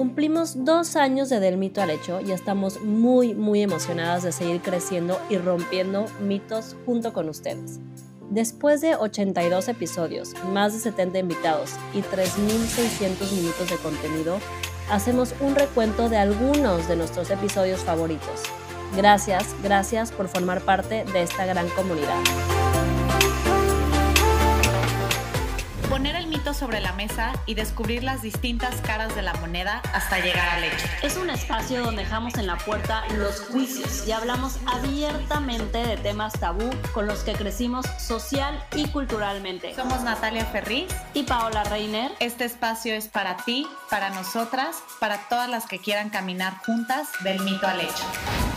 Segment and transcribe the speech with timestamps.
[0.00, 4.62] Cumplimos dos años de Del Mito al Hecho y estamos muy, muy emocionadas de seguir
[4.62, 7.80] creciendo y rompiendo mitos junto con ustedes.
[8.30, 14.38] Después de 82 episodios, más de 70 invitados y 3.600 minutos de contenido,
[14.90, 18.44] hacemos un recuento de algunos de nuestros episodios favoritos.
[18.96, 22.16] Gracias, gracias por formar parte de esta gran comunidad.
[25.90, 30.20] Poner el mito sobre la mesa y descubrir las distintas caras de la moneda hasta
[30.20, 30.86] llegar al hecho.
[31.02, 36.34] Es un espacio donde dejamos en la puerta los juicios y hablamos abiertamente de temas
[36.34, 39.74] tabú con los que crecimos social y culturalmente.
[39.74, 42.12] Somos Natalia Ferriz y Paola Reiner.
[42.20, 47.40] Este espacio es para ti, para nosotras, para todas las que quieran caminar juntas del
[47.40, 48.49] mito al hecho.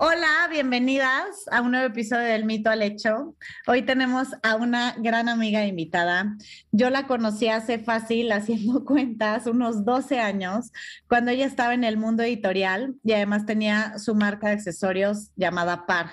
[0.00, 3.34] Hola, bienvenidas a un nuevo episodio del Mito al Hecho.
[3.66, 6.36] Hoy tenemos a una gran amiga invitada.
[6.70, 10.70] Yo la conocí hace fácil, haciendo cuentas, unos 12 años,
[11.08, 15.84] cuando ella estaba en el mundo editorial y además tenía su marca de accesorios llamada
[15.84, 16.10] Par.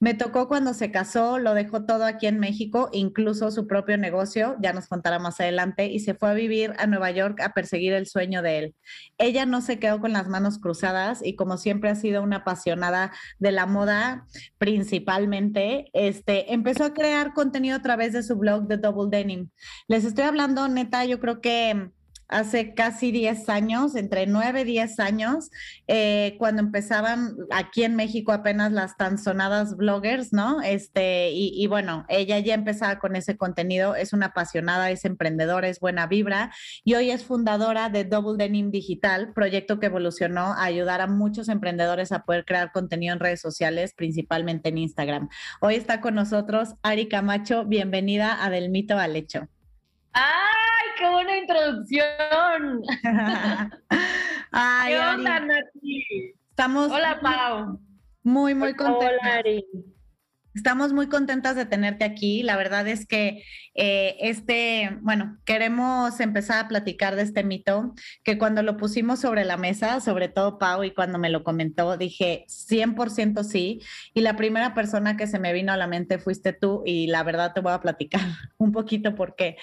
[0.00, 4.56] Me tocó cuando se casó, lo dejó todo aquí en México, incluso su propio negocio,
[4.60, 7.92] ya nos contará más adelante, y se fue a vivir a Nueva York a perseguir
[7.92, 8.74] el sueño de él.
[9.18, 13.12] Ella no se quedó con las manos cruzadas y como siempre ha sido una apasionada
[13.38, 14.26] de la moda
[14.58, 19.50] principalmente, este, empezó a crear contenido a través de su blog de Double Denim.
[19.88, 21.90] Les estoy hablando, neta, yo creo que
[22.28, 25.50] hace casi 10 años, entre 9 y 10 años,
[25.86, 30.60] eh, cuando empezaban aquí en México apenas las tan sonadas bloggers, ¿no?
[30.62, 35.80] Este, y, bueno, ella ya empezaba con ese contenido, es una apasionada, es emprendedora, es
[35.80, 36.52] buena vibra
[36.84, 41.48] y hoy es fundadora de Double Denim Digital, proyecto que evolucionó a ayudar a muchos
[41.48, 45.28] emprendedores a poder crear contenido en redes sociales, principalmente en Instagram.
[45.60, 49.48] Hoy está con nosotros Ari Camacho, bienvenida a Del Mito al Hecho.
[50.12, 50.65] ¡Ay,
[50.96, 52.82] qué buena introducción!
[54.52, 56.34] Ay, ¿Qué onda, Nati?
[56.50, 57.80] Estamos Hola, Pau.
[58.22, 59.18] Muy, muy contentas.
[59.22, 59.64] Hola, Ari.
[60.54, 62.42] Estamos muy contentas de tenerte aquí.
[62.42, 63.42] La verdad es que
[63.74, 67.92] eh, este, bueno, queremos empezar a platicar de este mito
[68.24, 71.98] que cuando lo pusimos sobre la mesa, sobre todo Pau, y cuando me lo comentó,
[71.98, 73.82] dije 100% sí.
[74.14, 77.22] Y la primera persona que se me vino a la mente fuiste tú y la
[77.22, 78.22] verdad te voy a platicar
[78.56, 79.58] un poquito por qué.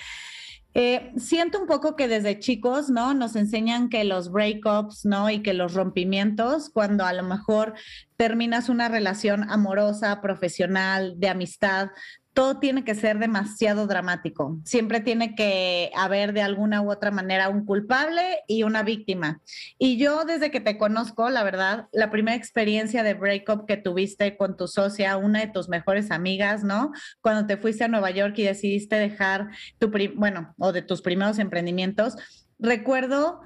[0.76, 3.14] Eh, siento un poco que desde chicos, ¿no?
[3.14, 5.30] Nos enseñan que los breakups, ¿no?
[5.30, 7.74] Y que los rompimientos, cuando a lo mejor
[8.18, 11.90] terminas una relación amorosa, profesional, de amistad,
[12.34, 14.60] todo tiene que ser demasiado dramático.
[14.66, 19.42] Siempre tiene que haber de alguna u otra manera un culpable y una víctima.
[19.78, 24.36] Y yo desde que te conozco, la verdad, la primera experiencia de breakup que tuviste
[24.36, 26.92] con tu socia, una de tus mejores amigas, ¿no?
[27.22, 31.38] Cuando te fuiste a Nueva York y decidiste dejar tu, bueno, o de tus primeros
[31.40, 32.16] emprendimientos,
[32.58, 33.42] recuerdo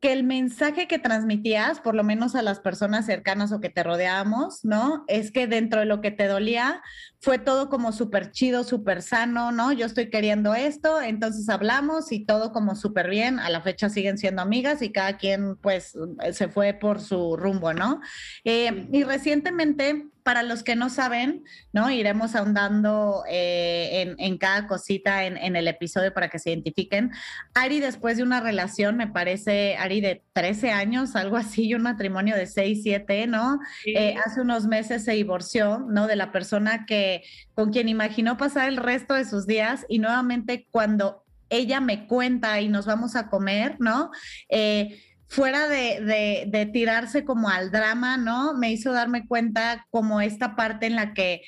[0.00, 3.82] que el mensaje que transmitías, por lo menos a las personas cercanas o que te
[3.82, 5.04] rodeábamos, ¿no?
[5.08, 6.82] Es que dentro de lo que te dolía
[7.20, 9.72] fue todo como súper chido, súper sano, ¿no?
[9.72, 13.38] Yo estoy queriendo esto, entonces hablamos y todo como súper bien.
[13.38, 15.96] A la fecha siguen siendo amigas y cada quien pues
[16.32, 18.00] se fue por su rumbo, ¿no?
[18.44, 21.88] Eh, y recientemente para los que no saben, ¿no?
[21.88, 27.12] Iremos ahondando eh, en, cada cosita en, el episodio para que se identifiquen.
[27.54, 31.82] Ari, después de una relación, me parece, Ari, de 13 años, algo así, y un
[31.82, 33.60] matrimonio de 6, 7, ¿no?
[33.86, 36.08] Eh, hace unos meses se divorció, ¿no?
[36.08, 37.22] De la persona que,
[37.54, 42.60] con quien imaginó pasar el resto de sus días y nuevamente cuando ella me cuenta
[42.60, 44.10] y nos vamos a comer, ¿no?
[44.48, 48.54] Eh, fuera de, tirarse como al drama, ¿no?
[48.54, 51.42] Me hizo darme cuenta como esta parte en la que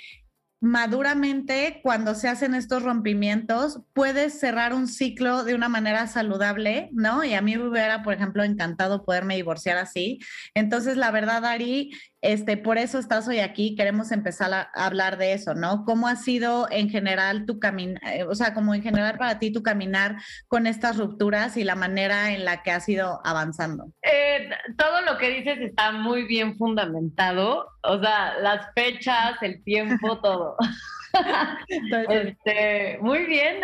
[0.60, 7.22] maduramente cuando se hacen estos rompimientos puedes cerrar un ciclo de una manera saludable, ¿no?
[7.22, 10.18] Y a mí me hubiera, por ejemplo, encantado poderme divorciar así.
[10.54, 15.34] Entonces, la verdad, Ari, este, por eso estás hoy aquí, queremos empezar a, hablar de
[15.34, 15.84] eso, ¿no?
[15.84, 19.52] ¿Cómo ha sido en general tu caminar, eh, o sea, como en general para ti
[19.52, 20.16] tu caminar
[20.48, 23.92] con estas rupturas y la manera en la que has ido avanzando?
[24.02, 30.18] Eh, todo lo que dices está muy bien fundamentado, o sea, las fechas, el tiempo,
[30.22, 30.56] todo.
[32.08, 33.60] este, muy bien.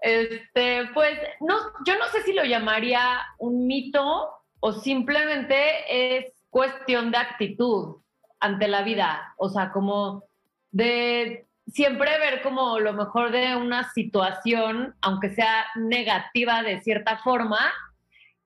[0.00, 7.12] este, pues, no, yo no sé si lo llamaría un mito o simplemente es cuestión
[7.12, 7.98] de actitud
[8.40, 10.24] ante la vida, o sea, como
[10.72, 17.60] de siempre ver como lo mejor de una situación, aunque sea negativa de cierta forma,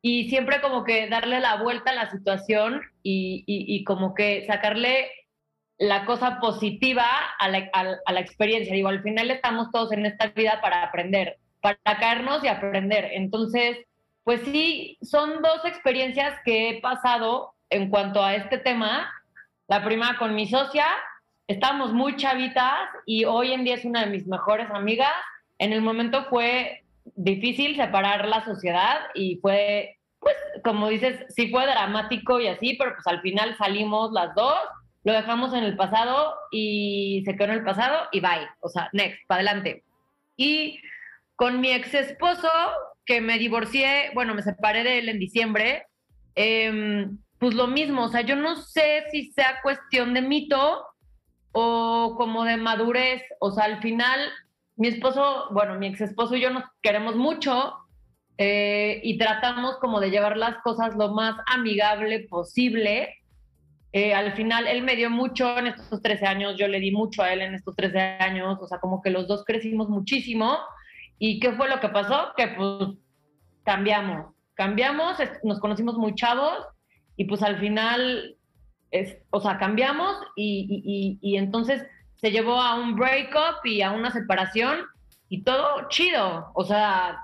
[0.03, 5.11] y siempre como que darle la vuelta a la situación y, como que sacarle
[5.79, 7.07] la cosa positiva
[7.39, 8.75] a la, a la, experiencia.
[8.75, 13.09] Digo, al final estamos todos en esta vida para aprender, para caernos y aprender.
[13.13, 13.79] Entonces,
[14.23, 19.11] pues sí, son dos experiencias que he pasado en cuanto a este tema.
[19.69, 20.87] La primera con mi socia,
[21.49, 25.13] estábamos muy chavitas y hoy en día es una de mis mejores amigas.
[25.59, 26.85] En el momento fue
[27.17, 32.95] difícil separar la sociedad y fue, pues, como dices, sí fue dramático y así, pero
[32.95, 34.57] pues al final salimos las dos,
[35.05, 38.49] lo dejamos en el pasado y se quedó en el pasado y bye.
[38.61, 39.85] O sea, next, para adelante.
[40.37, 40.79] Y
[41.37, 42.51] con mi ex esposo,
[43.05, 45.87] que me divorcié, bueno, me separé de él en diciembre,
[46.35, 50.87] em, pues lo mismo, o sea, yo no sé si sea cuestión de mito
[51.51, 54.21] o como de madurez, o sea, al final
[54.77, 57.75] mi esposo, bueno, mi ex esposo y yo nos queremos mucho
[58.39, 63.17] eh, y tratamos como de llevar las cosas lo más amigable posible.
[63.93, 67.25] Eh, al final él me dio mucho en estos 13 años, yo le di mucho
[67.25, 70.59] a él en estos 13 años, o sea, como que los dos crecimos muchísimo
[71.25, 72.33] ¿Y qué fue lo que pasó?
[72.37, 72.99] Que pues
[73.65, 76.67] cambiamos, cambiamos, nos conocimos muy chavos
[77.17, 78.37] y pues al final,
[78.91, 81.85] es, o sea, cambiamos y, y, entonces
[82.17, 84.81] se llevó a un breakup y a una separación
[85.29, 86.51] y todo chido.
[86.55, 87.19] O sea,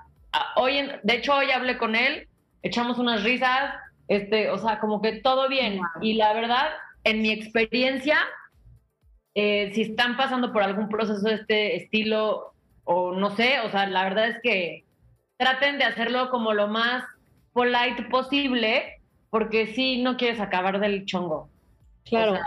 [0.57, 2.29] hoy, de hecho hoy hablé con él,
[2.63, 3.75] echamos unas risas,
[4.09, 5.81] este, o sea, como que todo bien.
[6.01, 6.69] Y la verdad,
[7.05, 8.19] en mi experiencia,
[9.35, 12.55] eh, si están pasando por algún proceso de este estilo,
[12.85, 14.85] o no sé, o sea, la verdad es que
[15.37, 17.05] traten de hacerlo como lo más
[17.53, 18.98] polite posible,
[19.31, 21.49] porque si no quieres acabar del chongo.
[22.05, 22.39] Claro.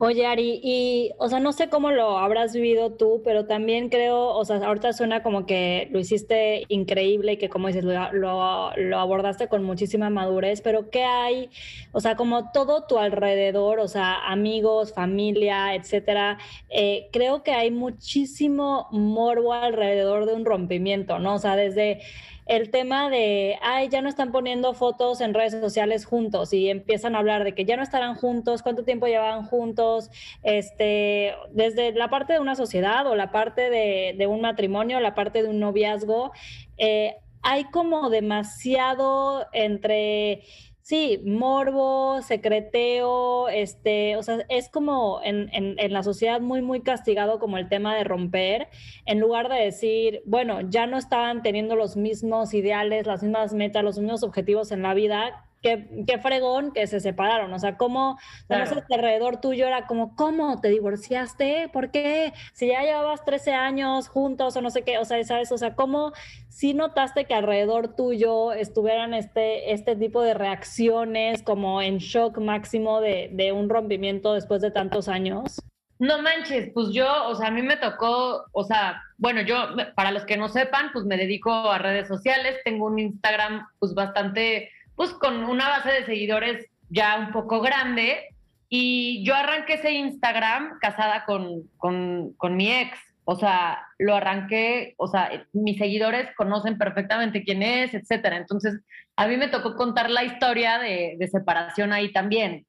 [0.00, 4.28] Oye, Ari, y, o sea, no sé cómo lo habrás vivido tú, pero también creo,
[4.28, 8.98] o sea, ahorita suena como que lo hiciste increíble y que, como dices, lo, lo,
[8.98, 11.50] abordaste con muchísima madurez, pero ¿qué hay?
[11.90, 16.38] O sea, como todo tu alrededor, o sea, amigos, familia, etcétera,
[16.70, 21.34] eh, creo que hay muchísimo morbo alrededor de un rompimiento, ¿no?
[21.34, 22.02] O sea, desde
[22.48, 27.14] el tema de, ay, ya no están poniendo fotos en redes sociales juntos y empiezan
[27.14, 30.10] a hablar de que ya no estarán juntos, cuánto tiempo llevan juntos,
[30.42, 35.42] este, desde la parte de una sociedad o la parte de, un matrimonio, la parte
[35.42, 36.32] de un noviazgo,
[36.78, 40.42] eh, hay como demasiado entre
[40.88, 47.38] Sí, morbo, secreteo, este, o sea, es como en, en, la sociedad muy, muy castigado
[47.38, 48.68] como el tema de romper,
[49.04, 53.84] en lugar de decir, bueno, ya no estaban teniendo los mismos ideales, las mismas metas,
[53.84, 57.52] los mismos objetivos en la vida, qué, qué fregón que se separaron.
[57.52, 58.82] O sea, cómo, claro.
[58.90, 61.68] alrededor tuyo era como, ¿cómo te divorciaste?
[61.72, 62.32] ¿Por qué?
[62.52, 65.52] Si ya llevabas 13 años juntos o no sé qué, o sea, ¿sabes?
[65.52, 66.12] O sea, ¿cómo
[66.48, 73.00] si notaste que alrededor tuyo estuvieran este, este tipo de reacciones como en shock máximo
[73.00, 75.62] de, de un rompimiento después de tantos años?
[75.98, 79.56] No manches, pues yo, o sea, a mí me tocó, o sea, bueno, yo,
[79.96, 83.94] para los que no sepan, pues me dedico a redes sociales, tengo un Instagram pues
[83.94, 88.34] bastante pues con una base de seguidores ya un poco grande.
[88.68, 92.98] Y yo arranqué ese Instagram casada con, con, mi ex.
[93.22, 98.38] O sea, lo arranqué, o sea, mis seguidores conocen perfectamente quién es, etcétera.
[98.38, 98.80] Entonces,
[99.14, 102.66] a mí me tocó contar la historia de, separación ahí también.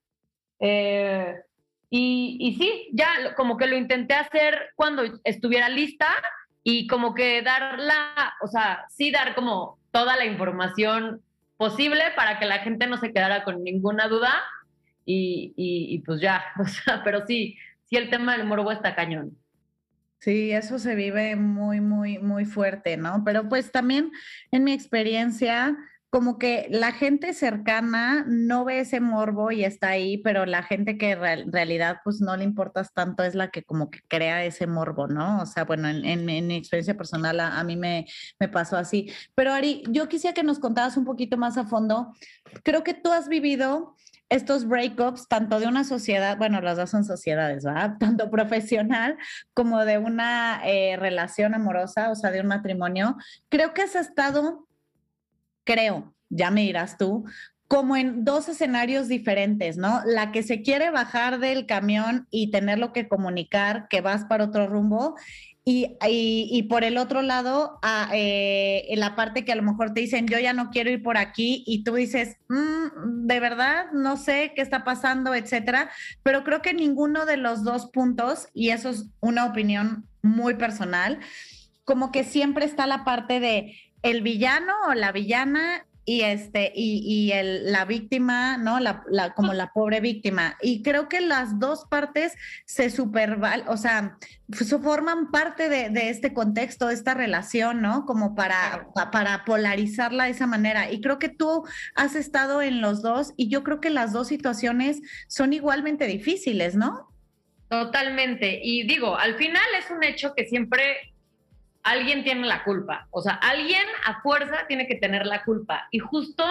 [0.59, 1.33] Eh,
[1.89, 6.07] y, y, sí, ya como que lo intenté hacer cuando estuviera lista
[6.61, 11.23] y como que dar la, o sea, sí dar como toda la información
[11.59, 14.33] posible para que la gente no se quedara con ninguna duda
[15.05, 19.37] y, y, pues ya, o sea, pero sí, sí el tema del morbo está cañón.
[20.19, 23.23] Sí, eso se vive muy, muy, muy fuerte, ¿no?
[23.25, 24.11] Pero pues también
[24.51, 25.77] en mi experiencia,
[26.09, 30.97] como que la gente cercana no ve ese morbo y está ahí, pero la gente
[30.97, 34.65] que en realidad pues no le importas tanto es la que como que crea ese
[34.65, 35.41] morbo, ¿no?
[35.41, 38.07] O sea, bueno, en, mi experiencia personal a, mí me,
[38.39, 39.11] me, pasó así.
[39.35, 42.13] Pero Ari, yo quisiera que nos contaras un poquito más a fondo.
[42.63, 43.95] Creo que tú has vivido
[44.29, 47.97] estos breakups, tanto de una sociedad, bueno, las dos son sociedades, ¿verdad?
[47.99, 49.17] Tanto profesional
[49.53, 53.17] como de una eh, relación amorosa, o sea, de un matrimonio.
[53.49, 54.67] Creo que has estado
[55.63, 57.25] creo, ya me dirás tú,
[57.67, 60.01] como en dos escenarios diferentes, ¿no?
[60.05, 64.67] La que se quiere bajar del camión y tenerlo que comunicar que vas para otro
[64.67, 65.15] rumbo
[65.65, 69.93] y, y, por el otro lado, a, eh, en la parte que a lo mejor
[69.93, 73.85] te dicen, yo ya no quiero ir por aquí, y tú dices, mm, de verdad,
[73.93, 75.91] no sé qué está pasando, etcétera.
[76.23, 81.19] Pero creo que ninguno de los dos puntos, y eso es una opinión muy personal,
[81.83, 87.31] como que siempre está la parte de el villano o la villana y este y,
[87.33, 88.79] el, la víctima, ¿no?
[88.79, 89.03] La,
[89.35, 90.57] como la pobre víctima.
[90.59, 92.33] Y creo que las dos partes
[92.65, 94.17] se superval, o sea,
[94.81, 98.07] forman parte de, este contexto, de esta relación, ¿no?
[98.07, 100.91] Como para, para polarizarla de esa manera.
[100.91, 101.63] Y creo que tú
[101.93, 106.73] has estado en los dos y yo creo que las dos situaciones son igualmente difíciles,
[106.73, 107.13] ¿no?
[107.69, 108.59] Totalmente.
[108.63, 111.13] Y digo, al final es un hecho que siempre
[111.83, 113.07] alguien tiene la culpa.
[113.11, 115.87] O sea, alguien a fuerza tiene que tener la culpa.
[115.91, 116.43] Y justo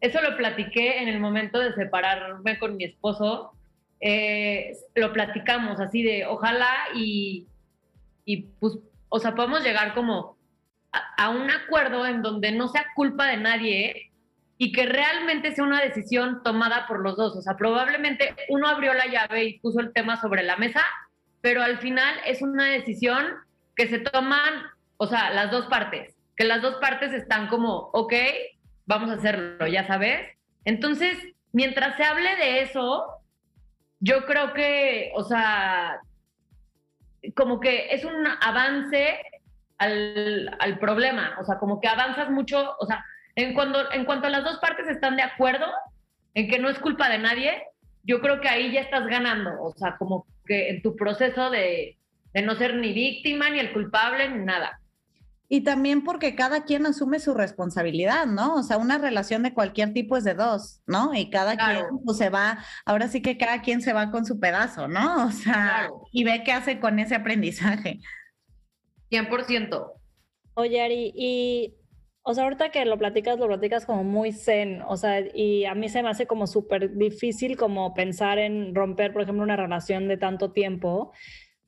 [0.00, 3.52] eso lo platiqué en el momento de separarme con mi esposo.
[4.00, 7.46] Eh, lo platicamos así de ojalá y,
[8.24, 10.36] y pues, o sea, podemos llegar como
[10.92, 14.12] a, a, un acuerdo en donde no sea culpa de nadie
[14.58, 17.36] y que realmente sea una decisión tomada por los dos.
[17.36, 20.84] O sea, probablemente uno abrió la llave y puso el tema sobre la mesa,
[21.40, 23.45] pero al final es una decisión
[23.76, 24.64] que se toman,
[24.96, 28.14] o sea, las dos partes, que las dos partes están como, ok,
[28.86, 30.36] vamos a hacerlo, ya sabes.
[30.64, 31.18] Entonces,
[31.52, 33.06] mientras se hable de eso,
[34.00, 36.00] yo creo que, o sea,
[37.34, 39.20] como que es un avance
[39.78, 43.04] al, al, problema, o sea, como que avanzas mucho, o sea,
[43.34, 45.66] en, cuando, en cuanto las dos partes están de acuerdo
[46.34, 47.62] en que no es culpa de nadie,
[48.04, 51.98] yo creo que ahí ya estás ganando, o sea, como que en tu proceso de,
[52.36, 54.78] de no ser ni víctima, ni el culpable, ni nada.
[55.48, 58.56] Y también porque cada quien asume su responsabilidad, ¿no?
[58.56, 61.14] O sea, una relación de cualquier tipo es de dos, ¿no?
[61.14, 64.38] Y cada quien pues, se va, ahora sí que cada quien se va con su
[64.38, 65.24] pedazo, ¿no?
[65.28, 68.00] O sea, y ve qué hace con ese aprendizaje.
[69.10, 69.92] 100%.
[70.52, 71.74] Oye, Ari, y,
[72.20, 75.74] o sea, ahorita que lo platicas, lo platicas como muy zen, o sea, y a
[75.74, 80.06] mí se me hace como súper difícil como pensar en romper, por ejemplo, una relación
[80.06, 81.14] de tanto tiempo.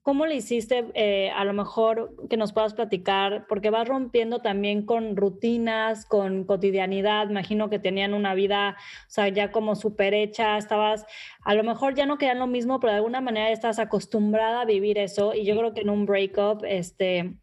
[0.08, 3.44] ¿Cómo le hiciste eh, a lo mejor que nos puedas platicar?
[3.46, 7.28] Porque vas rompiendo también con rutinas, con cotidianidad.
[7.28, 10.56] Imagino que tenían una vida, o sea, ya como súper hecha.
[10.56, 11.04] Estabas,
[11.42, 14.64] a lo mejor ya no querían lo mismo, pero de alguna manera estás acostumbrada a
[14.64, 15.34] vivir eso.
[15.34, 17.34] Y yo creo que en un breakup, este,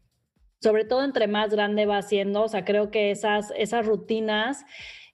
[0.60, 4.64] sobre todo entre más grande va siendo, o sea, creo que esas, esas rutinas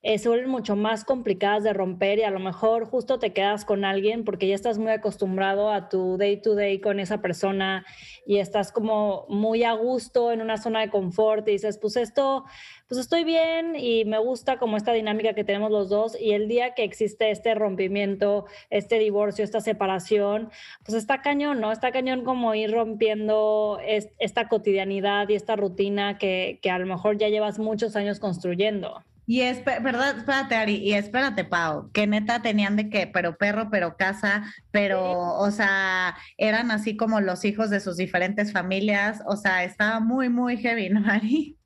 [0.05, 3.63] eh, se vuelven mucho más complicadas de romper y a lo mejor justo te quedas
[3.63, 7.85] con alguien porque ya estás muy acostumbrado a tu day to day con esa persona
[8.25, 12.43] y estás como muy a gusto en una zona de confort y dices, pues esto,
[12.89, 16.49] pues estoy bien y me gusta como esta dinámica que tenemos los dos y el
[16.49, 20.49] día que existe este rompimiento, este divorcio, esta separación,
[20.83, 21.71] pues está cañón, ¿no?
[21.71, 23.79] Está cañón como ir rompiendo
[24.19, 29.01] esta cotidianidad y esta rutina que, que a lo mejor ya llevas muchos años construyendo.
[29.25, 33.69] Y es verdad, espérate, Ari, y espérate, Pau, que neta tenían de que, pero perro,
[33.71, 39.37] pero casa, pero, o sea, eran así como los hijos de sus diferentes familias, o
[39.37, 41.57] sea, estaba muy, muy heavy, ¿no, Ari?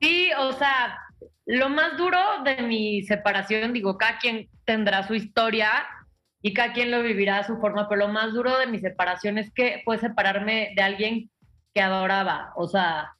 [0.00, 0.98] Sí, o sea,
[1.44, 5.70] lo más duro de mi separación, digo, cada quien tendrá su historia
[6.40, 9.36] y cada quien lo vivirá a su forma, pero lo más duro de mi separación
[9.36, 11.30] es que fue separarme de alguien
[11.74, 13.12] que adoraba, o sea,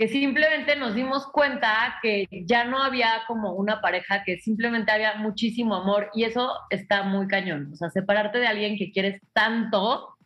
[0.00, 5.16] que simplemente nos dimos cuenta que ya no había como una pareja, que simplemente había
[5.16, 7.68] muchísimo amor y eso está muy cañón.
[7.70, 10.16] O sea, separarte de alguien que quieres tanto,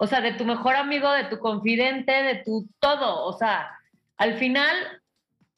[0.00, 3.24] o sea, de tu mejor amigo, de tu confidente, de tu todo.
[3.24, 3.70] O sea,
[4.16, 4.74] al final,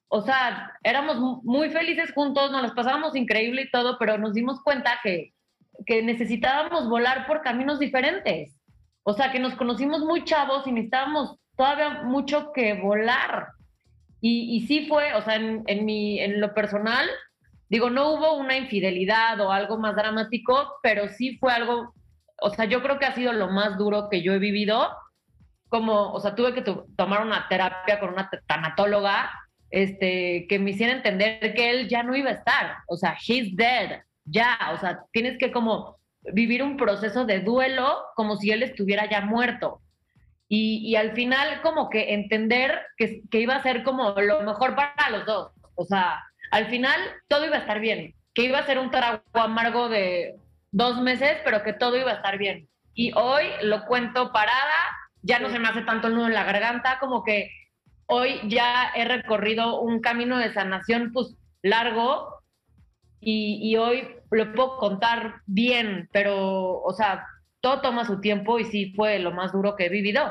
[0.08, 4.60] o sea, éramos muy felices juntos, nos las pasábamos increíble y todo, pero nos dimos
[4.60, 5.32] cuenta que,
[5.86, 8.54] que necesitábamos volar por caminos diferentes.
[9.02, 13.48] O sea, que nos conocimos muy chavos y necesitábamos todavía mucho que volar.
[14.22, 17.06] Y, y sí fue, o sea, en, en, mi, en lo personal,
[17.68, 21.92] digo, no hubo una infidelidad o algo más dramático, pero sí fue algo,
[22.40, 24.88] o sea, yo creo que ha sido lo más duro que yo he vivido.
[25.68, 26.62] Como, o sea, tuve que
[26.96, 29.30] tomar una terapia con una tanatóloga
[29.70, 32.76] este, que me hiciera entender que él ya no iba a estar.
[32.86, 34.56] O sea, he's dead, ya.
[34.74, 35.96] O sea, tienes que como
[36.32, 39.80] vivir un proceso de duelo como si él estuviera ya muerto.
[40.54, 45.24] Y, al final como que entender que, iba a ser como lo mejor para los
[45.24, 45.52] dos.
[45.76, 49.22] O sea, al final todo iba a estar bien, que iba a ser un trago
[49.32, 50.36] amargo de
[50.70, 52.68] dos meses, pero que todo iba a estar bien.
[52.92, 54.76] Y hoy lo cuento parada,
[55.22, 57.50] ya no se me hace tanto el nudo en la garganta, como que
[58.04, 62.42] hoy ya he recorrido un camino de sanación pues largo
[63.20, 67.24] y, y hoy lo puedo contar bien, pero, o sea,
[67.62, 70.30] todo toma su tiempo y sí fue lo más duro que he vivido.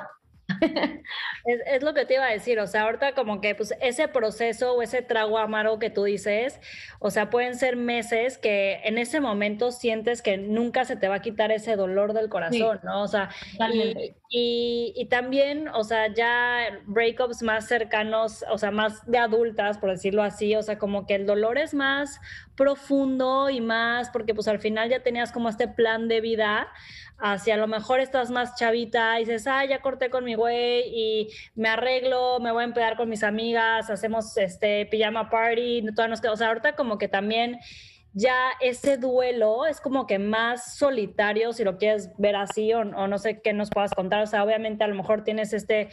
[1.45, 4.73] es, lo que te iba a decir, o sea, ahorita como que pues ese proceso
[4.73, 6.59] o ese trago amargo que tú dices,
[6.99, 11.15] o sea, pueden ser meses que en ese momento sientes que nunca se te va
[11.15, 13.01] a quitar ese dolor del corazón, ¿no?
[13.01, 13.29] O sea,
[14.29, 19.89] y, y, también, o sea, ya breakups más cercanos, o sea, más de adultas, por
[19.89, 22.19] decirlo así, o sea, como que el dolor es más
[22.61, 26.67] profundo y más, porque pues al final ya tenías como este plan de vida
[27.17, 30.83] hacia a lo mejor estás más chavita y dices, ah, ya corté con mi güey
[30.93, 36.11] y me arreglo, me voy a empedar con mis amigas, hacemos este pijama party, todas
[36.11, 37.57] nos o sea, ahorita como que también
[38.13, 43.07] ya ese duelo es como que más solitario, si lo quieres ver así, o, o,
[43.07, 44.21] no sé qué nos puedas contar.
[44.21, 45.89] O sea, obviamente a lo mejor tienes este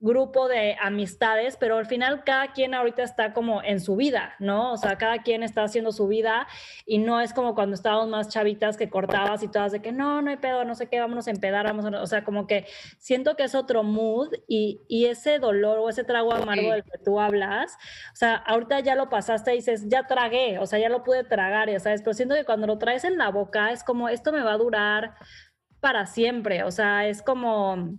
[0.00, 4.72] grupo de amistades, pero al final cada quien ahorita está como en su vida, ¿no?
[4.72, 6.46] O sea, cada quien está haciendo su vida
[6.86, 10.22] y no es como cuando estábamos más chavitas que cortabas y todas de que no,
[10.22, 12.00] no hay pedo, no sé qué, vámonos a empedar, vamos a...
[12.00, 12.66] O sea, como que
[12.98, 16.98] siento que es otro mood y, y ese dolor o ese trago amargo del que
[16.98, 17.74] tú hablas,
[18.12, 21.24] o sea, ahorita ya lo pasaste y dices, ya tragué, o sea, ya lo pude
[21.24, 24.30] tragar, ya sabes, pero siento que cuando lo traes en la boca es como, esto
[24.30, 25.14] me va a durar
[25.80, 27.98] para siempre, o sea, es como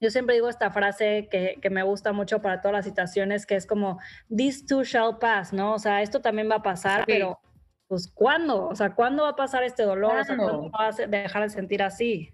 [0.00, 3.56] yo siempre digo esta frase que, que, me gusta mucho para todas las situaciones, que
[3.56, 4.00] es como,
[4.34, 5.74] this too shall pass, ¿no?
[5.74, 7.38] O sea, esto también va a pasar, pero
[7.90, 8.68] pues ¿cuándo?
[8.68, 10.20] O sea, ¿cuándo va a pasar este dolor?
[10.20, 12.30] O sea, ¿cuándo vas a dejar de sentir así?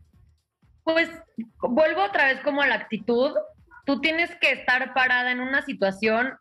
[0.84, 1.08] Pues
[1.60, 3.34] vuelvo otra vez como a la actitud.
[3.86, 6.34] Tú tienes que estar parada en una situación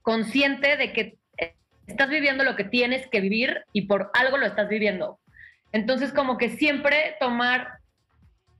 [0.00, 1.18] consciente de que
[1.86, 5.20] estás viviendo lo que tienes que vivir y por algo lo estás viviendo.
[5.72, 7.79] Entonces, como que siempre tomar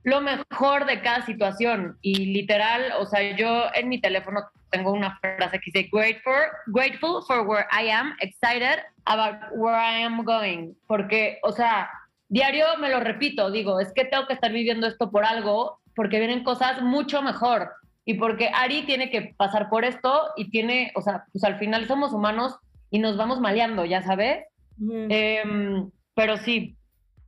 [0.03, 1.97] lo mejor de cada situación.
[2.01, 6.33] Y literal, o sea, yo en mi teléfono tengo una frase que dice, grateful,
[6.67, 10.73] grateful for where I am, excited about where I am going.
[10.87, 11.89] Porque, o sea,
[12.29, 16.19] diario me lo repito, digo, es que tengo que estar viviendo esto por algo, porque
[16.19, 17.71] vienen cosas mucho mejor.
[18.05, 21.87] Y porque Ari tiene que pasar por esto y tiene, o sea, pues al final
[21.87, 22.57] somos humanos
[22.89, 24.45] y nos vamos maleando, ya sabes.
[24.89, 26.75] Em, pero sí,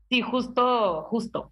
[0.10, 1.52] sí, justo, justo.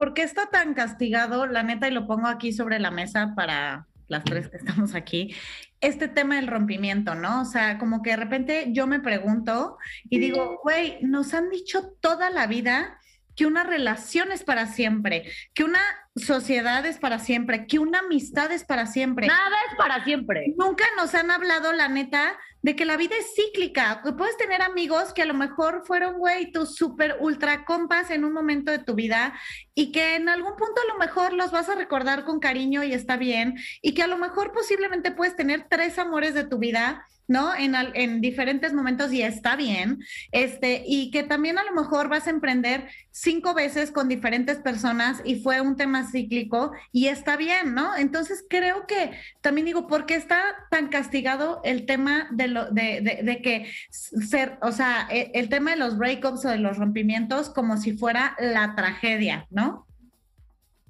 [0.00, 3.86] ¿Por qué está tan castigado, la neta, y lo pongo aquí sobre la mesa para
[4.08, 5.36] las tres que estamos aquí,
[5.82, 7.42] este tema del rompimiento, ¿no?
[7.42, 9.76] O sea, como que de repente yo me pregunto
[10.08, 12.98] y digo, güey, nos han dicho toda la vida
[13.36, 15.80] que una relación es para siempre, que una
[16.16, 19.26] sociedad es para siempre, que una amistad es para siempre.
[19.26, 20.54] Nada es para siempre.
[20.56, 24.62] Nunca nos han hablado, la neta, de que la vida es cíclica, que puedes tener
[24.62, 28.78] amigos que a lo mejor fueron, güey, tus super ultra compas en un momento de
[28.78, 29.34] tu vida
[29.74, 32.92] y que en algún punto a lo mejor los vas a recordar con cariño y
[32.92, 37.06] está bien, y que a lo mejor posiblemente puedes tener tres amores de tu vida
[37.30, 37.54] ¿no?
[37.54, 40.00] En, en, diferentes momentos y está bien,
[40.32, 45.22] este, y que también a lo mejor vas a emprender cinco veces con diferentes personas
[45.24, 47.96] y fue un tema cíclico y está bien, ¿no?
[47.96, 49.12] Entonces creo que
[49.42, 54.58] también digo, ¿por qué está tan castigado el tema de, lo, de, de, que ser,
[54.60, 58.34] o sea, el, el tema de los breakups o de los rompimientos como si fuera
[58.40, 59.86] la tragedia, ¿no?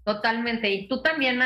[0.04, 1.38] Totalmente, y tú también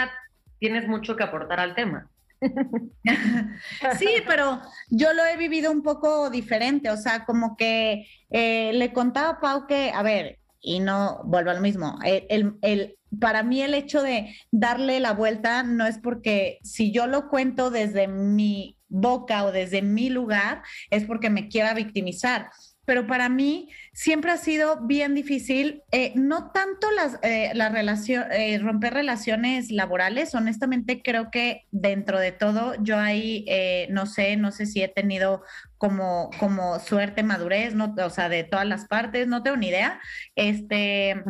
[0.61, 2.09] tienes mucho que aportar al tema.
[3.99, 8.93] sí, pero yo lo he vivido un poco diferente, o sea, como que eh, le
[8.93, 13.43] contaba a Pau que, a ver, y no vuelvo a lo mismo, el, el, para
[13.43, 18.09] mí el hecho de darle la vuelta no es porque si yo lo cuento desde
[18.09, 22.51] mi boca o desde mi lugar, es porque me quiera victimizar
[22.85, 28.59] pero para mí siempre ha sido bien difícil, eh, no tanto las, eh, la eh,
[28.59, 33.47] romper relaciones laborales, honestamente creo que dentro de todo yo ahí,
[33.91, 35.43] no sé, no sé si he tenido
[35.79, 40.01] como, como suerte, madurez, no, o sea, de todas las partes, no tengo ni idea.
[40.35, 41.23] Este,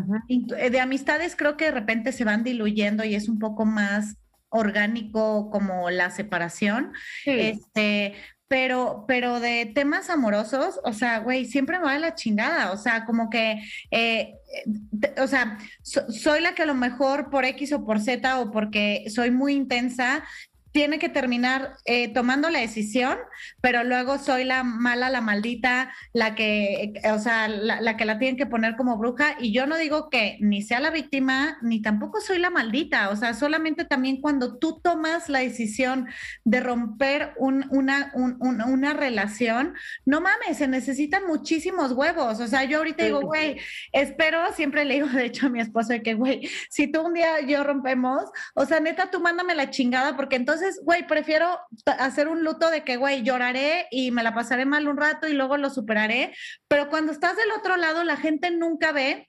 [0.71, 4.17] de amistades creo que de repente se van diluyendo y es un poco más
[4.55, 6.93] orgánico como la separación.
[7.25, 8.15] Este,
[8.55, 12.77] pero, pero de temas amorosos, o sea, güey, siempre me va de la chingada, o
[12.77, 14.37] sea, como que, eh,
[15.21, 19.07] o sea, soy la que a lo mejor por X o por Z o porque
[19.09, 20.23] soy muy intensa,
[20.75, 23.17] tiene que terminar eh, tomando la decisión,
[23.61, 28.37] pero luego soy la mala, la maldita, la que, o sea, la, que la tienen
[28.37, 29.37] que poner como bruja.
[29.39, 33.11] Y yo no digo que ni sea la víctima, ni tampoco soy la maldita.
[33.11, 36.09] O sea, solamente también cuando tú tomas la decisión
[36.43, 42.41] de romper una, una relación, no mames, se necesitan muchísimos huevos.
[42.41, 43.61] O sea, yo ahorita digo, güey,
[43.93, 47.15] espero, siempre le digo, de hecho, a mi esposo, de que, güey, si tú un
[47.15, 51.59] día yo rompemos, o sea, neta, tú mándame la chingada, porque entonces güey, prefiero
[51.99, 55.33] hacer un luto de que, güey, lloraré y me la pasaré mal un rato y
[55.33, 56.35] luego lo superaré,
[56.69, 59.29] pero cuando estás del otro lado, la gente nunca ve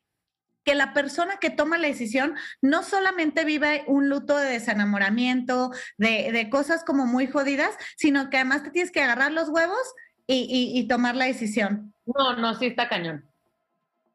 [0.66, 6.50] que la persona que toma la decisión no solamente vive un luto de desenamoramiento, de,
[6.50, 9.94] cosas como muy jodidas, sino que además te tienes que agarrar los huevos
[10.28, 11.94] y, tomar la decisión.
[12.06, 13.26] No, no, sí está cañón.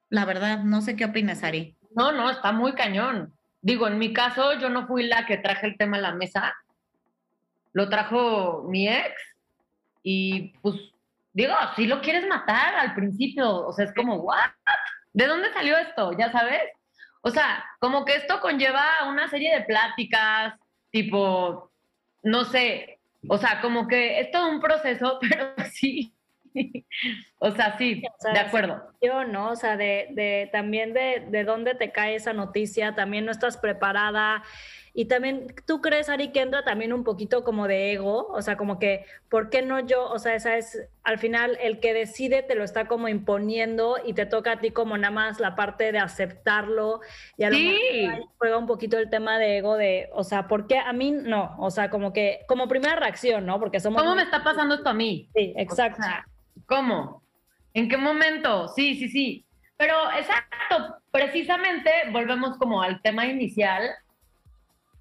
[0.08, 1.76] La verdad, no sé qué opinas, Ari.
[1.94, 3.32] No, no, está muy cañón.
[3.62, 6.52] Digo, en mi caso, yo no fui la que traje el tema a la mesa.
[7.72, 9.14] Lo trajo mi ex
[10.02, 10.76] y pues,
[11.32, 14.50] digo, si lo quieres matar al principio, o sea, es como, ¿what?
[15.12, 16.12] ¿De dónde salió esto?
[16.18, 16.62] Ya sabes.
[17.22, 20.54] O sea, como que esto conlleva una serie de pláticas,
[20.90, 21.70] tipo,
[22.22, 26.14] no sé, o sea, como que es todo un proceso, pero sí.
[27.38, 28.02] o sea, sí,
[28.32, 28.82] de acuerdo.
[29.00, 33.24] Yo no, o sea, de, de también de, de dónde te cae esa noticia, también
[33.24, 34.42] no estás preparada.
[34.92, 38.28] Y también, ¿tú crees, Ari, que entra también un poquito como de ego?
[38.32, 40.08] O sea, como que, ¿por qué no yo?
[40.10, 44.14] O sea, esa es, al final, el que decide te lo está como imponiendo y
[44.14, 47.00] te toca a ti como nada más la parte de aceptarlo.
[47.36, 50.66] Y a lo mejor juega un poquito el tema de ego de, o sea, ¿por
[50.66, 51.54] qué a mí no?
[51.58, 53.60] O sea, como que, como primera reacción, ¿no?
[53.60, 54.02] Porque somos...
[54.02, 55.28] ¿Cómo me está pasando esto a mí?
[55.34, 56.02] Sí, exacto.
[56.66, 57.22] ¿Cómo?
[57.74, 58.68] ¿En qué momento?
[58.68, 59.44] Sí, sí, sí.
[59.76, 63.82] Pero exacto, precisamente volvemos como al tema inicial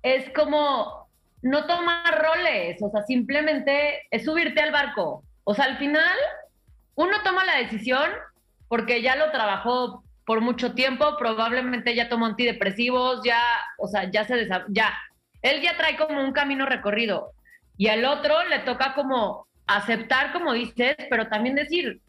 [0.03, 1.07] es como
[1.41, 5.23] no tomar roles, o sea, simplemente es subirte al barco.
[5.43, 6.15] O sea, al final
[6.95, 8.09] uno toma la decisión
[8.67, 13.41] porque ya lo trabajó por mucho tiempo, probablemente ya tomó antidepresivos, ya,
[13.77, 14.93] o sea, ya se ya.
[15.41, 17.31] Él ya trae como un camino recorrido
[17.77, 22.01] y al otro le toca como aceptar, como dices, pero también decir,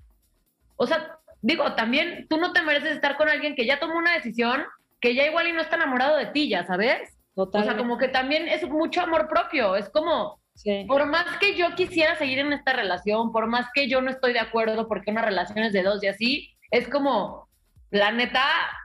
[0.76, 4.12] o sea, digo, también tú no te mereces estar con alguien que ya tomó una
[4.12, 4.64] decisión,
[5.00, 7.16] que ya igual y no está enamorado de ti, ya sabes.
[7.42, 10.40] O sea, como que también es mucho amor propio, es como,
[10.86, 14.32] por más que yo quisiera seguir en esta relación, por más que yo no estoy
[14.32, 17.48] de acuerdo porque una relación es de dos y así, es como,
[17.90, 18.42] la neta,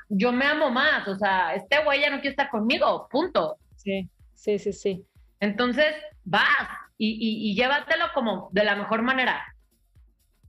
[0.09, 3.57] yo me amo más, o sea, este güey ya no quiere estar conmigo, punto.
[3.75, 5.05] Sí, sí, sí, sí.
[5.39, 9.43] Entonces, vas y, y llévatelo como de la mejor manera.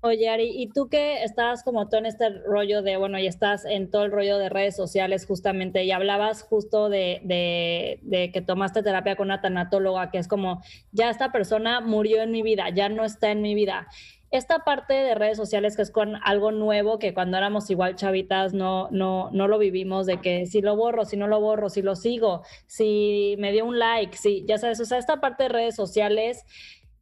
[0.06, 3.64] Oye, Ari, ¿y tú que estás como tú en este rollo de, bueno, y estás
[3.64, 8.84] en todo el rollo de redes sociales justamente, y hablabas justo de, de, que tomaste
[8.84, 12.88] terapia con una tanatóloga, que es como, ya esta persona murió en mi vida, ya
[12.88, 13.88] no está en mi vida.
[14.30, 18.54] Esta parte de redes sociales que es con algo nuevo, que cuando éramos igual chavitas
[18.54, 21.82] no, no, no lo vivimos, de que si lo borro, si no lo borro, si
[21.82, 25.48] lo sigo, si me dio un like, si, ya sabes, o sea, esta parte de
[25.48, 26.44] redes sociales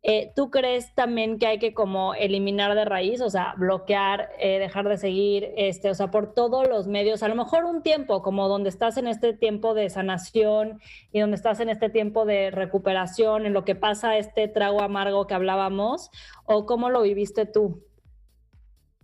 [0.07, 4.59] eh, ¿Tú crees también que hay que como eliminar de raíz, o sea, bloquear, eh,
[4.59, 8.21] dejar de seguir, este, o sea, por todos los medios, a lo mejor un tiempo,
[8.23, 10.79] como donde estás en este tiempo de sanación
[11.11, 15.27] y donde estás en este tiempo de recuperación, en lo que pasa este trago amargo
[15.27, 16.11] que hablábamos,
[16.45, 17.83] o cómo lo viviste tú?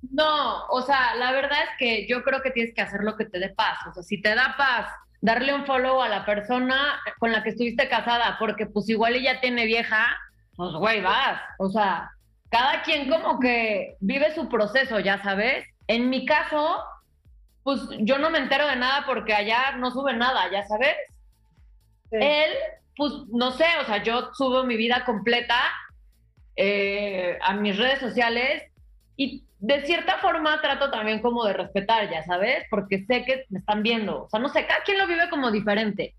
[0.02, 3.24] No, o sea, la verdad es que yo creo que tienes que hacer lo que
[3.24, 7.00] te dé paz, o sea, si te da paz darle un follow a la persona
[7.18, 10.06] con la que estuviste casada, porque pues igual ella tiene vieja,
[10.60, 11.40] pues güey, vas.
[11.58, 12.10] O sea,
[12.50, 15.64] cada quien como que vive su proceso, ya sabes.
[15.86, 16.84] En mi caso,
[17.62, 20.96] pues yo no me entero de nada porque allá no sube nada, ya sabes.
[22.10, 22.50] Él,
[22.94, 25.58] pues no sé, o sea, yo subo mi vida completa
[26.56, 28.64] eh, a mis redes sociales
[29.16, 33.60] y de cierta forma trato también como de respetar, ya sabes, porque sé que me
[33.60, 34.24] están viendo.
[34.24, 36.14] O sea, no sé, cada quien lo vive como diferente.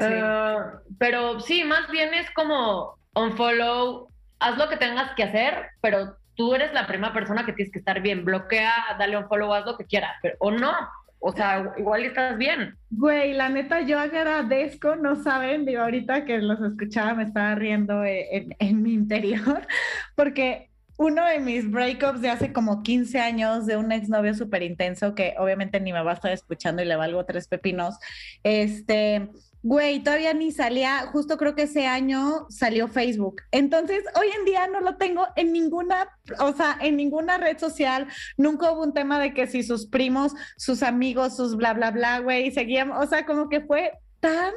[0.00, 0.54] Eh,
[0.98, 6.54] pero sí, más bien es como unfollow, haz lo que tengas que hacer, pero tú
[6.54, 8.24] eres la primera persona que tienes que estar bien.
[8.24, 10.72] Bloquea, dale un follow, haz lo que quieras, pero, o no.
[11.20, 12.76] O sea, igual estás bien.
[12.90, 18.04] Güey, la neta, yo agradezco, no saben, digo, ahorita que los escuchaba me estaba riendo
[18.04, 19.66] en, en mi interior,
[20.16, 25.14] porque uno de mis breakups de hace como 15 años de un exnovio súper intenso
[25.14, 27.98] que obviamente ni me va a estar escuchando y le valgo tres pepinos,
[28.44, 29.28] este,
[29.64, 33.36] Güey, todavía ni salía, justo creo que ese año salió Facebook.
[33.50, 36.06] Entonces, hoy en día no lo tengo en ninguna,
[36.38, 38.06] o sea, en ninguna red social.
[38.36, 42.18] Nunca hubo un tema de que si sus primos, sus amigos, sus bla, bla, bla,
[42.18, 44.52] güey, seguían, o sea, como que fue tan,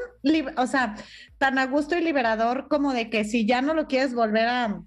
[0.58, 0.96] o sea,
[1.38, 4.82] tan a gusto y liberador como de que si ya no lo quieres volver a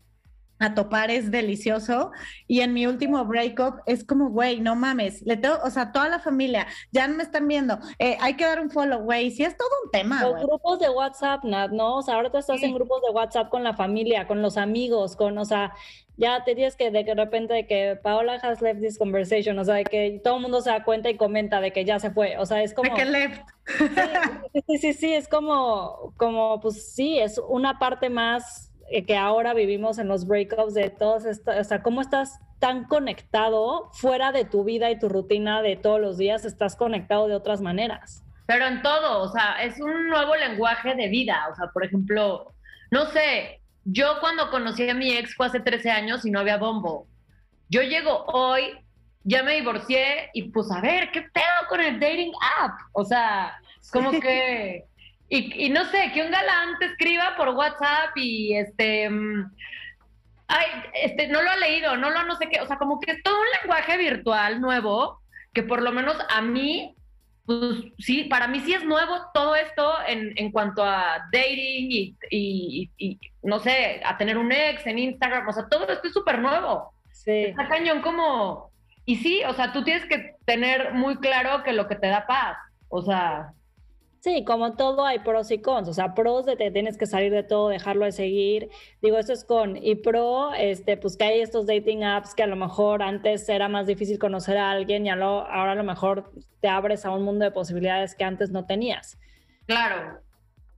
[0.61, 2.13] a topar es delicioso.
[2.47, 6.09] Y en mi último breakup es como, güey, no mames, le tengo, o sea, toda
[6.09, 9.57] la familia, ya me están viendo, eh, hay que dar un follow, güey, sí es
[9.57, 10.23] todo un tema.
[10.23, 11.97] Los grupos de WhatsApp, Nat, ¿no?
[11.97, 15.17] O sea, ahora te estás en grupos de WhatsApp con la familia, con los amigos,
[15.17, 15.73] con, o sea,
[16.19, 19.77] ya te dices que de repente de que Paola has left this conversation, o sea,
[19.77, 22.37] de que todo el mundo se da cuenta y comenta de que ya se fue,
[22.37, 22.91] o sea, es como...
[22.91, 23.43] De que left.
[24.53, 28.70] Sí, sí, sí, sí, es como, como, pues sí, es una parte más
[29.07, 33.91] que ahora vivimos en los breakups de todos estos, o sea, cómo estás tan conectado
[33.93, 37.61] fuera de tu vida y tu rutina de todos los días, estás conectado de otras
[37.61, 38.25] maneras.
[38.47, 42.53] Pero en todo, o sea, es un nuevo lenguaje de vida, o sea, por ejemplo,
[42.91, 46.59] no sé, yo cuando conocí a mi ex fue hace 13 años y no había
[46.59, 47.07] bombo.
[47.69, 48.79] Yo llego hoy,
[49.23, 52.73] ya me divorcié y pues a ver, ¿qué pedo con el dating app?
[52.93, 53.55] O sea,
[53.93, 54.85] como que...
[55.33, 59.09] Y, no sé, que un galán te escriba por WhatsApp y este...
[59.09, 59.51] Mm,
[60.49, 63.13] ay, este, no lo ha leído, no lo no sé qué, o sea, como que
[63.13, 65.21] es todo un lenguaje virtual nuevo
[65.53, 66.97] que por lo menos a mí
[67.51, 72.91] pues sí, para mí sí es nuevo todo esto en, en cuanto a dating y,
[72.97, 76.39] y, no sé, a tener un ex en Instagram, o sea, todo esto es súper
[76.39, 76.93] nuevo.
[77.11, 77.47] Sí.
[77.47, 78.71] Está cañón como...
[79.05, 82.25] Y sí, o sea, tú tienes que tener muy claro que lo que te da
[82.25, 82.57] paz,
[82.89, 83.53] o sea,
[84.21, 87.33] Sí, como todo hay pros y cons, o sea, pros de te tienes que salir
[87.33, 88.69] de todo, dejarlo de seguir,
[89.01, 92.47] digo, eso es con, y pro, este, pues que hay estos dating apps que a
[92.47, 96.69] lo mejor antes era más difícil conocer a alguien y ahora a lo mejor te
[96.69, 99.19] abres a un mundo de posibilidades que antes no tenías.
[99.65, 100.21] Claro.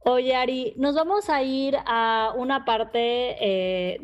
[0.05, 3.99] Oye, Ari, nos vamos a ir a una parte eh,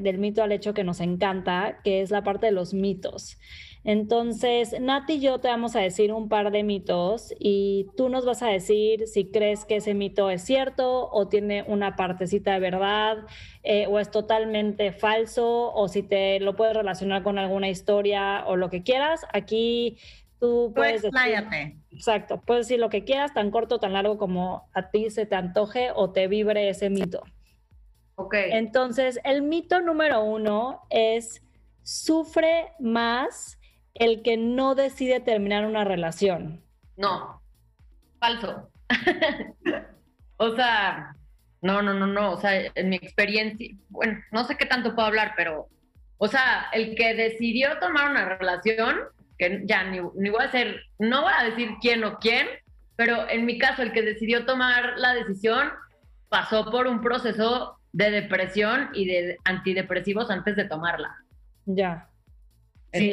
[0.00, 3.36] del mito al hecho que nos encanta, que es la parte de los mitos.
[3.82, 8.26] Entonces, Nati y yo te vamos a decir un par de mitos y tú nos
[8.26, 12.60] vas a decir si crees que ese mito es cierto o tiene una partecita de
[12.60, 13.18] verdad
[13.62, 18.56] eh, o es totalmente falso o si te lo puedes relacionar con alguna historia o
[18.56, 19.24] lo que quieras.
[19.32, 19.96] Aquí
[20.38, 21.46] tú puedes decir,
[21.90, 25.24] exacto, puedes decir lo que quieras, tan corto o tan largo como a ti se
[25.24, 27.22] te antoje o te vibre ese mito.
[28.16, 28.34] Ok.
[28.34, 31.42] Entonces, el mito número uno es
[31.82, 33.59] sufre más
[33.94, 36.62] el que no decide terminar una relación.
[36.96, 37.42] No,
[38.18, 38.70] falso.
[40.36, 41.14] o sea,
[41.62, 42.32] no, no, no, no.
[42.32, 45.68] O sea, en mi experiencia, bueno, no sé qué tanto puedo hablar, pero,
[46.18, 48.96] o sea, el que decidió tomar una relación,
[49.38, 52.46] que ya ni, ni voy a hacer, no voy a decir quién o quién,
[52.96, 55.70] pero en mi caso, el que decidió tomar la decisión
[56.28, 61.16] pasó por un proceso de depresión y de antidepresivos antes de tomarla.
[61.64, 62.09] Ya.
[62.92, 63.12] Sí,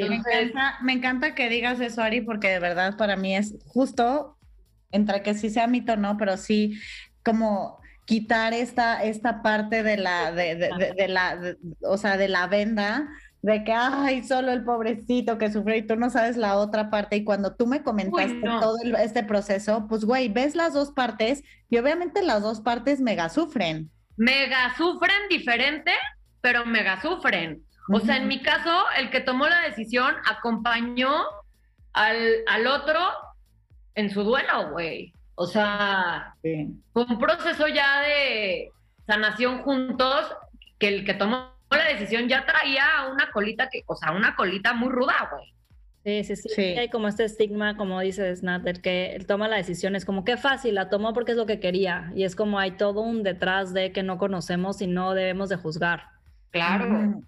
[0.81, 4.37] me, encanta, que digas eso, Ari, porque de verdad para mí es justo,
[4.91, 6.79] entre que sí sea mito o no, pero sí
[7.23, 13.09] como quitar esta, esta parte de la, de, la, o sea, de la venda,
[13.41, 17.17] de que, ay, solo el pobrecito que sufre y tú no sabes la otra parte.
[17.17, 21.77] Y cuando tú me comentaste todo este proceso, pues, güey, ves las dos partes y
[21.77, 23.91] obviamente las dos partes mega sufren.
[24.15, 25.91] Mega sufren diferente,
[26.41, 27.61] pero mega sufren.
[27.89, 31.13] O sea, en mi caso, el que tomó la decisión acompañó
[31.93, 32.99] al, otro
[33.95, 35.13] en su duelo, güey.
[35.35, 38.71] O sea, fue un proceso ya de
[39.05, 40.35] sanación juntos,
[40.79, 44.73] que el que tomó la decisión ya traía una colita que, o sea, una colita
[44.73, 45.53] muy ruda, güey.
[46.03, 49.93] Sí, sí, sí, Hay como este estigma, como dices, Nat, que él toma la decisión,
[49.93, 52.13] es como que fácil, la tomó porque es lo que quería.
[52.15, 55.57] Y es como hay todo un detrás de que no conocemos y no debemos de
[55.57, 56.03] juzgar.
[56.51, 57.21] Claro.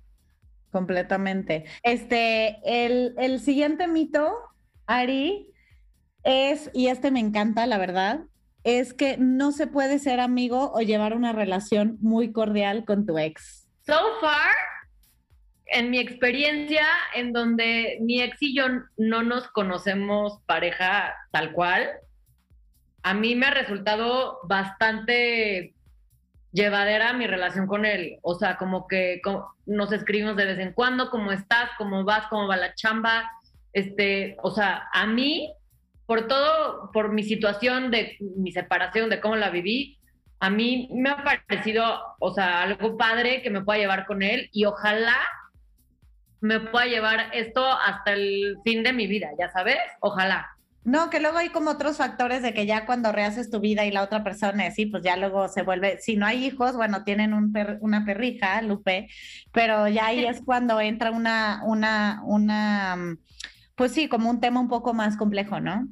[0.71, 1.65] Completamente.
[1.83, 4.35] Este, el, el siguiente mito,
[4.85, 5.47] Ari,
[6.23, 8.21] es, y este me encanta, la verdad,
[8.63, 13.17] es que no se puede ser amigo o llevar una relación muy cordial con tu
[13.17, 13.67] ex.
[13.85, 14.55] So far,
[15.67, 18.65] en mi experiencia, en donde mi ex y yo
[18.97, 21.89] no nos conocemos pareja tal cual,
[23.01, 25.73] a mí me ha resultado bastante
[26.51, 28.17] llevadera mi relación con él.
[28.21, 29.21] O sea, como que
[29.65, 33.29] nos escribimos de vez en cuando, cómo estás, cómo vas, cómo va la chamba.
[33.73, 35.53] Este, o sea, a mí,
[36.05, 39.99] por todo, por mi situación de mi separación, de cómo la viví,
[40.39, 44.49] a mí me ha parecido, o sea, algo padre que me pueda llevar con él
[44.53, 45.17] y ojalá
[46.41, 50.49] me pueda llevar esto hasta el fin de mi vida, ya sabes, ojalá.
[50.83, 53.91] No, que luego hay como otros factores de que ya cuando rehaces tu vida y
[53.91, 57.03] la otra persona es sí, pues ya luego se vuelve, si no hay hijos, bueno,
[57.03, 59.07] tienen un una perrija, Lupe,
[59.51, 63.17] pero ya ahí es cuando entra una, una, una,
[63.75, 65.87] pues sí, como un tema un poco más complejo, ¿no?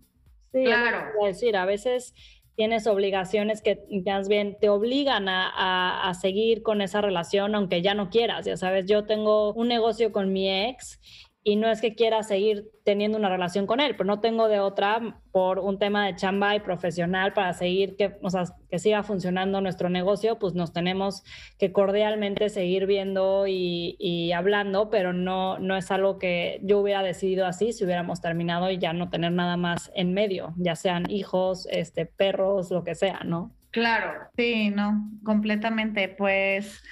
[0.54, 1.06] Sí, claro.
[1.26, 2.14] Es decir, a veces
[2.58, 7.94] tienes obligaciones que más bien te obligan a, a, seguir con esa relación aunque ya
[7.94, 11.00] no quieras, ya sabes, yo tengo un negocio con mi ex
[11.48, 14.60] y no es que quiera seguir teniendo una relación con él, pero no tengo de
[14.60, 19.02] otra por un tema de chamba y profesional para seguir que, o sea, que siga
[19.02, 21.24] funcionando nuestro negocio, pues nos tenemos
[21.58, 27.02] que cordialmente seguir viendo y, y, hablando, pero no, no es algo que yo hubiera
[27.02, 31.10] decidido así si hubiéramos terminado y ya no tener nada más en medio, ya sean
[31.10, 33.54] hijos, este, perros, lo que sea, ¿no?
[33.72, 34.12] Claro.
[34.36, 36.10] Sí, no, completamente.
[36.10, 36.84] Pues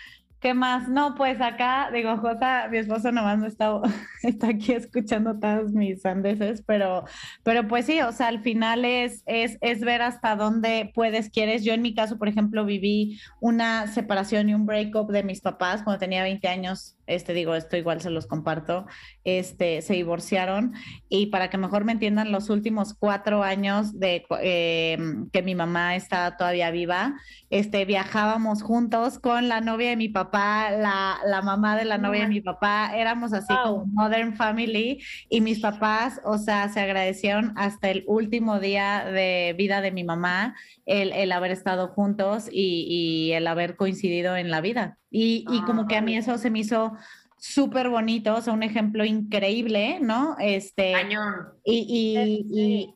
[0.46, 0.88] ¿Qué más?
[0.88, 3.82] No, pues acá, digo, Jota, mi esposo nomás no está,
[4.22, 7.04] está aquí escuchando todas mis sandeces, pero,
[7.42, 11.64] pero pues sí, o sea, al final es, es, es ver hasta dónde puedes, quieres.
[11.64, 15.82] Yo en mi caso, por ejemplo, viví una separación y un breakup de mis papás
[15.82, 18.86] cuando tenía 20 años este digo, esto igual se los comparto,
[19.24, 20.74] este, se divorciaron
[21.10, 24.98] y para que mejor me entiendan, los últimos cuatro años de eh,
[25.32, 27.16] que mi mamá estaba todavía viva,
[27.50, 32.24] este, viajábamos juntos con la novia de mi papá, la, la mamá de la novia
[32.24, 37.54] de mi papá, éramos así como Modern Family y mis papás, o sea, se agradecieron
[37.56, 42.86] hasta el último día de vida de mi mamá el, el haber estado juntos y,
[42.90, 44.98] y el haber coincidido en la vida.
[45.10, 46.94] Y, y como que a mí eso se me hizo
[47.38, 50.36] súper bonito, o sea, un ejemplo increíble, ¿no?
[50.40, 51.34] Este, Cañón.
[51.64, 52.96] Y, y, y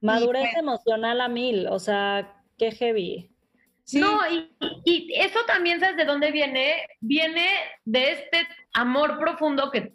[0.00, 3.29] madurez pues emocional a mil, o sea, qué heavy.
[3.94, 4.50] No, y,
[4.84, 6.86] y, eso también, ¿sabes de dónde viene?
[7.00, 7.48] Viene
[7.84, 9.92] de este amor profundo que,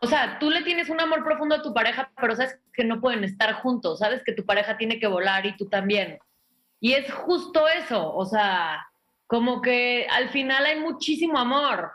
[0.00, 3.00] o sea, tú le tienes un amor profundo a tu pareja, pero sabes que no
[3.00, 6.18] pueden estar juntos, sabes que tu pareja tiene que volar y tú también.
[6.80, 8.86] Y es justo eso, o sea,
[9.26, 11.92] como que al final hay muchísimo amor.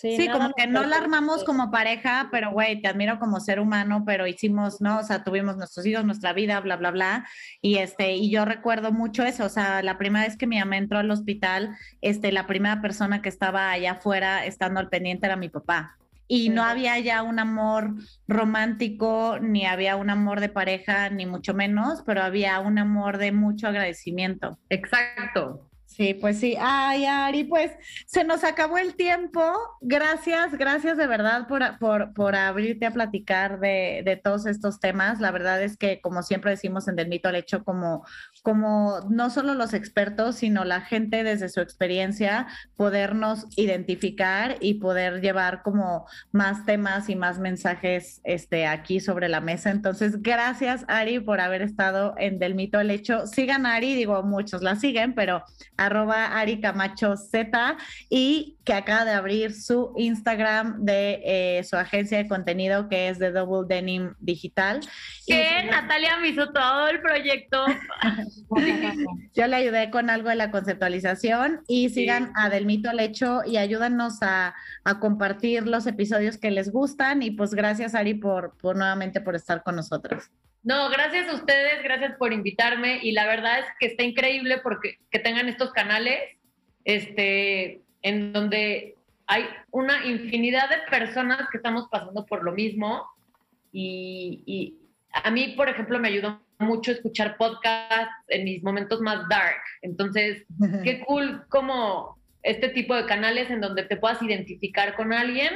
[0.00, 3.60] Sí, sí como que no la armamos como pareja, pero güey, te admiro como ser
[3.60, 4.98] humano, pero hicimos, ¿no?
[4.98, 7.26] O sea, tuvimos nuestros hijos, nuestra vida, bla, bla, bla.
[7.60, 10.78] Y este, y yo recuerdo mucho eso, o sea, la primera vez que mi mamá
[10.78, 15.36] entró al hospital, este, la primera persona que estaba allá afuera estando al pendiente era
[15.36, 15.98] mi papá.
[16.32, 17.94] Y no había ya un amor
[18.28, 23.32] romántico, ni había un amor de pareja, ni mucho menos, pero había un amor de
[23.32, 24.56] mucho agradecimiento.
[24.70, 25.69] Exacto.
[25.90, 26.56] Sí, pues sí.
[26.58, 27.72] Ay, Ari, pues
[28.06, 29.42] se nos acabó el tiempo.
[29.80, 35.20] Gracias, gracias de verdad por, por, por abrirte a platicar de, de, todos estos temas.
[35.20, 38.06] La verdad es que, como siempre decimos en Del Mito al Hecho, como,
[38.42, 45.20] como no solo los expertos, sino la gente desde su experiencia, podernos identificar y poder
[45.20, 49.70] llevar como más temas y más mensajes este, aquí sobre la mesa.
[49.70, 53.26] Entonces, gracias, Ari, por haber estado en Del Mito al Hecho.
[53.26, 55.42] Sigan Ari, digo, muchos la siguen, pero
[55.80, 57.76] arroba Ari Camacho Z
[58.10, 63.18] y que acaba de abrir su Instagram de eh, su agencia de contenido que es
[63.18, 64.80] de Double Denim Digital.
[65.26, 67.64] Que Natalia me hizo todo el proyecto.
[69.34, 73.40] Yo le ayudé con algo de la conceptualización y sigan a Del Mito al Hecho
[73.46, 78.56] y ayúdanos a, a, compartir los episodios que les gustan y pues gracias Ari por,
[78.58, 80.30] por nuevamente por estar con nosotros.
[80.62, 84.98] No, gracias a ustedes, gracias por invitarme y la verdad es que está increíble porque
[85.10, 86.20] que tengan estos canales
[86.84, 88.94] este, en donde
[89.26, 93.06] hay una infinidad de personas que estamos pasando por lo mismo
[93.72, 94.76] y, y
[95.12, 99.62] a mí, por ejemplo, me ayudó mucho escuchar podcasts en mis momentos más dark.
[99.82, 100.44] Entonces,
[100.84, 105.52] qué cool como este tipo de canales en donde te puedas identificar con alguien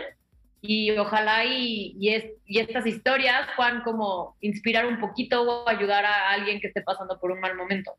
[0.67, 6.07] y ojalá y, y, es, y, estas historias puedan como inspirar un poquito o ayudar
[6.07, 7.93] a alguien que esté pasando por un mal momento.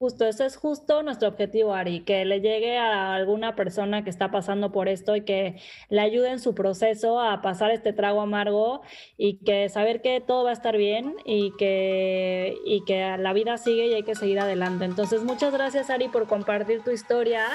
[0.00, 4.30] Justo, eso es justo nuestro objetivo, Ari, que le llegue a alguna persona que está
[4.30, 8.82] pasando por esto y que le ayude en su proceso a pasar este trago amargo
[9.16, 13.58] y que saber que todo va a estar bien y que, y que la vida
[13.58, 14.84] sigue y hay que seguir adelante.
[14.84, 17.46] Entonces, muchas gracias, Ari, por compartir tu historia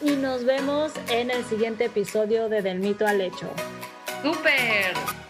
[0.00, 3.48] y nos vemos en el siguiente episodio de Del Mito al Hecho.
[4.22, 5.29] ¡Súper!